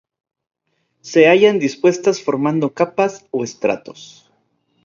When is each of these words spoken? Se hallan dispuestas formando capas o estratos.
Se 1.01 1.27
hallan 1.27 1.59
dispuestas 1.59 2.23
formando 2.23 2.73
capas 2.73 3.27
o 3.29 3.43
estratos. 3.43 4.31